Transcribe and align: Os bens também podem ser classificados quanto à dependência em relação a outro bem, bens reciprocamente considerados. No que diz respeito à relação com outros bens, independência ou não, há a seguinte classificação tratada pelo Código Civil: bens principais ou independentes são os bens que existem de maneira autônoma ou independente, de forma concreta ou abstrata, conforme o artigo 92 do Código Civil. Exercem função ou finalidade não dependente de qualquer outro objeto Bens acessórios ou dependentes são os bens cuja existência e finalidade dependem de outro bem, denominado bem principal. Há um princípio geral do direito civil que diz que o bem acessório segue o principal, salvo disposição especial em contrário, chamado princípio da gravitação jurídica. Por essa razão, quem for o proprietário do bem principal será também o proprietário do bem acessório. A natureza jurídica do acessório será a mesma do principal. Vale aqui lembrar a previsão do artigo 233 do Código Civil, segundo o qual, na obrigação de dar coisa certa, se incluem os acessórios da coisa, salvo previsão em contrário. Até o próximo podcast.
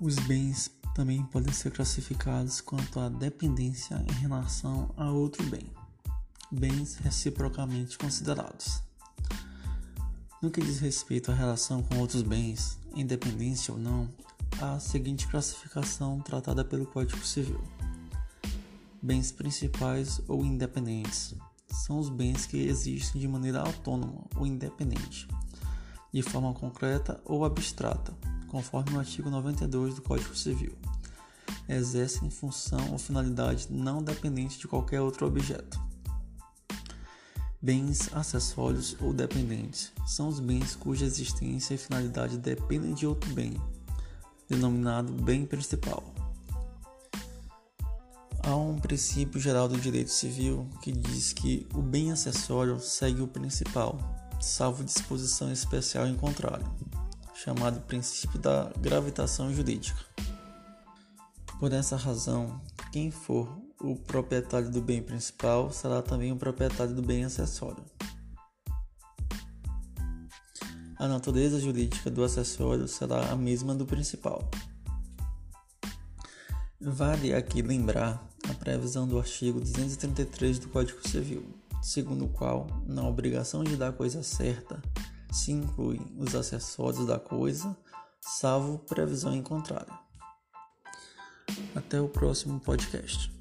Os 0.00 0.16
bens 0.16 0.70
também 0.94 1.22
podem 1.24 1.52
ser 1.52 1.72
classificados 1.72 2.62
quanto 2.62 2.98
à 2.98 3.10
dependência 3.10 4.02
em 4.08 4.20
relação 4.22 4.94
a 4.96 5.10
outro 5.10 5.44
bem, 5.50 5.70
bens 6.50 6.94
reciprocamente 6.96 7.98
considerados. 7.98 8.82
No 10.42 10.50
que 10.50 10.62
diz 10.62 10.80
respeito 10.80 11.30
à 11.30 11.34
relação 11.34 11.82
com 11.82 11.98
outros 11.98 12.22
bens, 12.22 12.78
independência 12.94 13.74
ou 13.74 13.78
não, 13.78 14.10
há 14.58 14.72
a 14.76 14.80
seguinte 14.80 15.28
classificação 15.28 16.18
tratada 16.20 16.64
pelo 16.64 16.86
Código 16.86 17.22
Civil: 17.22 17.62
bens 19.02 19.30
principais 19.30 20.18
ou 20.26 20.46
independentes 20.46 21.34
são 21.68 21.98
os 21.98 22.08
bens 22.08 22.46
que 22.46 22.56
existem 22.56 23.20
de 23.20 23.28
maneira 23.28 23.60
autônoma 23.60 24.24
ou 24.34 24.46
independente, 24.46 25.28
de 26.10 26.22
forma 26.22 26.54
concreta 26.54 27.20
ou 27.26 27.44
abstrata, 27.44 28.16
conforme 28.50 28.96
o 28.96 28.98
artigo 28.98 29.30
92 29.30 29.94
do 29.94 30.02
Código 30.02 30.36
Civil. 30.36 30.76
Exercem 31.68 32.30
função 32.30 32.92
ou 32.92 32.98
finalidade 32.98 33.68
não 33.70 34.02
dependente 34.02 34.58
de 34.58 34.68
qualquer 34.68 35.00
outro 35.00 35.26
objeto 35.26 35.80
Bens 37.62 38.08
acessórios 38.14 38.96
ou 39.02 39.12
dependentes 39.12 39.92
são 40.06 40.28
os 40.28 40.40
bens 40.40 40.74
cuja 40.74 41.04
existência 41.04 41.74
e 41.74 41.78
finalidade 41.78 42.38
dependem 42.38 42.94
de 42.94 43.06
outro 43.06 43.30
bem, 43.34 43.60
denominado 44.48 45.12
bem 45.12 45.44
principal. 45.44 46.02
Há 48.42 48.56
um 48.56 48.78
princípio 48.78 49.38
geral 49.38 49.68
do 49.68 49.76
direito 49.76 50.10
civil 50.10 50.66
que 50.80 50.90
diz 50.90 51.34
que 51.34 51.68
o 51.74 51.82
bem 51.82 52.10
acessório 52.10 52.80
segue 52.80 53.20
o 53.20 53.28
principal, 53.28 53.98
salvo 54.40 54.82
disposição 54.82 55.52
especial 55.52 56.06
em 56.06 56.16
contrário, 56.16 56.64
chamado 57.42 57.80
princípio 57.80 58.38
da 58.38 58.70
gravitação 58.78 59.52
jurídica. 59.52 59.98
Por 61.58 61.72
essa 61.72 61.96
razão, 61.96 62.60
quem 62.92 63.10
for 63.10 63.48
o 63.80 63.96
proprietário 63.96 64.70
do 64.70 64.82
bem 64.82 65.02
principal 65.02 65.72
será 65.72 66.02
também 66.02 66.32
o 66.32 66.36
proprietário 66.36 66.94
do 66.94 67.00
bem 67.00 67.24
acessório. 67.24 67.82
A 70.98 71.08
natureza 71.08 71.58
jurídica 71.58 72.10
do 72.10 72.22
acessório 72.22 72.86
será 72.86 73.30
a 73.30 73.36
mesma 73.36 73.74
do 73.74 73.86
principal. 73.86 74.46
Vale 76.78 77.32
aqui 77.32 77.62
lembrar 77.62 78.22
a 78.50 78.52
previsão 78.52 79.08
do 79.08 79.18
artigo 79.18 79.60
233 79.60 80.58
do 80.58 80.68
Código 80.68 81.08
Civil, 81.08 81.42
segundo 81.82 82.26
o 82.26 82.28
qual, 82.28 82.66
na 82.86 83.06
obrigação 83.08 83.64
de 83.64 83.76
dar 83.76 83.92
coisa 83.92 84.22
certa, 84.22 84.82
se 85.32 85.52
incluem 85.52 86.00
os 86.18 86.34
acessórios 86.34 87.06
da 87.06 87.18
coisa, 87.18 87.76
salvo 88.20 88.78
previsão 88.78 89.34
em 89.34 89.42
contrário. 89.42 89.92
Até 91.74 92.00
o 92.00 92.08
próximo 92.08 92.60
podcast. 92.60 93.39